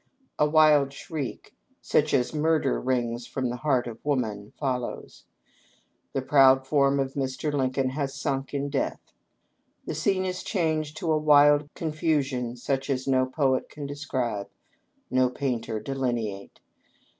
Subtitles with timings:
[0.39, 5.25] A wild shriek, such as murder wrings from the heart of woman, follows:
[6.13, 7.53] the proud form of Mr.
[7.53, 9.13] Lincoln has sunk in death.
[9.85, 14.49] The scene is changed to a wild confusion such as no poet can describe,
[15.11, 16.61] no painter delineate.